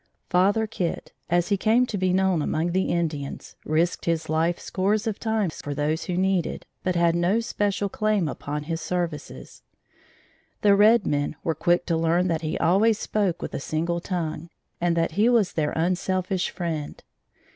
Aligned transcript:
Father 0.31 0.65
Kit, 0.65 1.13
as 1.29 1.49
he 1.49 1.57
came 1.57 1.85
to 1.85 1.95
be 1.95 2.11
known 2.11 2.41
among 2.41 2.71
the 2.71 2.85
Indians, 2.89 3.55
risked 3.65 4.05
his 4.05 4.29
life 4.29 4.57
scores 4.57 5.05
of 5.05 5.19
times 5.19 5.61
for 5.61 5.75
those 5.75 6.05
who 6.05 6.17
needed, 6.17 6.65
but 6.81 6.95
had 6.95 7.13
no 7.15 7.39
special 7.39 7.87
claim 7.87 8.27
upon 8.27 8.63
his 8.63 8.81
services. 8.81 9.61
The 10.61 10.75
red 10.75 11.05
men 11.05 11.35
were 11.43 11.53
quick 11.53 11.85
to 11.85 11.97
learn 11.97 12.29
that 12.29 12.41
he 12.41 12.57
always 12.57 12.97
spoke 12.97 13.43
with 13.43 13.53
a 13.53 13.59
"single 13.59 13.99
tongue," 13.99 14.49
and 14.81 14.97
that 14.97 15.11
he 15.11 15.29
was 15.29 15.53
their 15.53 15.69
unselfish 15.73 16.49
friend. 16.49 17.03